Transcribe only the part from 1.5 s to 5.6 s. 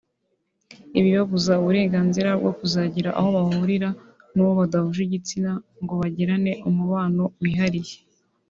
uburenganzira bwo kuzagira aho bahurira n’uwo badahuje igitsina